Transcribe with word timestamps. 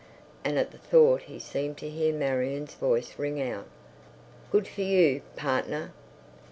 And 0.43 0.57
at 0.57 0.71
the 0.71 0.79
thought 0.79 1.21
he 1.21 1.37
seemed 1.37 1.77
to 1.77 1.87
hear 1.87 2.11
Marion's 2.11 2.73
voice 2.73 3.19
ring 3.19 3.39
out, 3.39 3.67
"Good 4.51 4.67
for 4.67 4.81
you, 4.81 5.21
partner.... 5.35 5.91